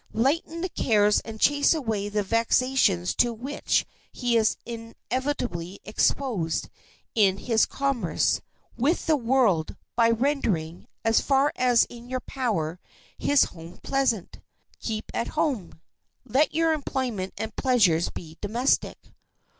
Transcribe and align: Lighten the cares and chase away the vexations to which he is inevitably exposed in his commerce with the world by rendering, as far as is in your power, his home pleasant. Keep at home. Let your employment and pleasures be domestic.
Lighten 0.13 0.61
the 0.61 0.69
cares 0.69 1.19
and 1.19 1.39
chase 1.39 1.75
away 1.75 2.09
the 2.09 2.23
vexations 2.23 3.13
to 3.13 3.31
which 3.31 3.85
he 4.11 4.35
is 4.35 4.57
inevitably 4.65 5.79
exposed 5.85 6.69
in 7.13 7.37
his 7.37 7.67
commerce 7.67 8.41
with 8.75 9.05
the 9.05 9.15
world 9.15 9.75
by 9.95 10.09
rendering, 10.09 10.87
as 11.05 11.21
far 11.21 11.53
as 11.55 11.81
is 11.81 11.97
in 11.99 12.09
your 12.09 12.21
power, 12.21 12.79
his 13.19 13.43
home 13.43 13.77
pleasant. 13.83 14.39
Keep 14.79 15.11
at 15.13 15.27
home. 15.37 15.79
Let 16.25 16.51
your 16.55 16.73
employment 16.73 17.35
and 17.37 17.55
pleasures 17.55 18.09
be 18.09 18.39
domestic. 18.41 18.97